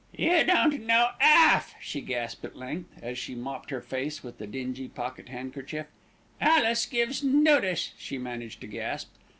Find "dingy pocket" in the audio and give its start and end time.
4.47-5.29